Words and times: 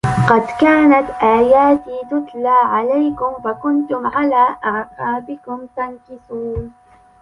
قَدْ 0.29 0.43
كَانَتْ 0.61 1.09
آيَاتِي 1.09 1.99
تُتْلَى 2.11 2.49
عَلَيْكُمْ 2.63 3.33
فَكُنْتُمْ 3.43 4.07
عَلَى 4.07 4.57
أَعْقَابِكُمْ 4.65 5.67
تَنْكِصُونَ 5.75 6.73